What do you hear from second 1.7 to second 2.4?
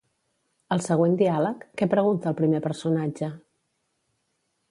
què pregunta el